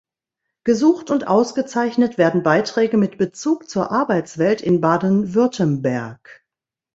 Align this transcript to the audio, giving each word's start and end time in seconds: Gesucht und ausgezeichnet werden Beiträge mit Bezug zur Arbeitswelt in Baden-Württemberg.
Gesucht 0.63 1.11
und 1.11 1.27
ausgezeichnet 1.27 2.17
werden 2.17 2.41
Beiträge 2.41 2.97
mit 2.97 3.19
Bezug 3.19 3.69
zur 3.69 3.91
Arbeitswelt 3.91 4.59
in 4.59 4.81
Baden-Württemberg. 4.81 6.43